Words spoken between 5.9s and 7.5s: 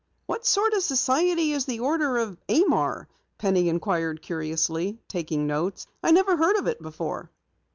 "I never heard of it before."